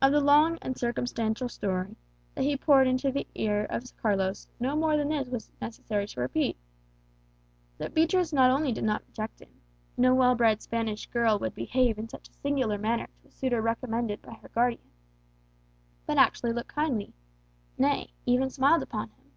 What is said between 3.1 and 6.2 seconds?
the sympathizing ear of Carlos no more than this is necessary to